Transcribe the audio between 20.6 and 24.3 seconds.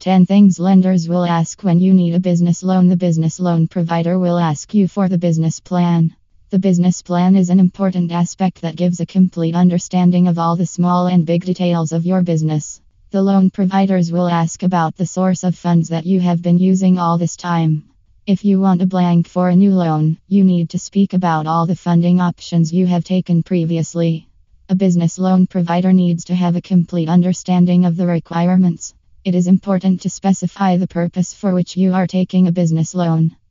to speak about all the funding options you have taken previously.